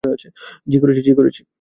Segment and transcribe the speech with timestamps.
[0.67, 0.77] জি,
[1.15, 1.41] করেছি।